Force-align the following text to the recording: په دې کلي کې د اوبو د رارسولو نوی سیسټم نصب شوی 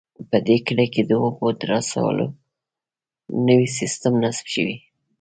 په 0.29 0.37
دې 0.47 0.57
کلي 0.67 0.87
کې 0.93 1.01
د 1.05 1.11
اوبو 1.23 1.47
د 1.59 1.61
رارسولو 1.71 2.27
نوی 3.47 3.67
سیسټم 3.79 4.13
نصب 4.23 4.45
شوی 4.53 4.75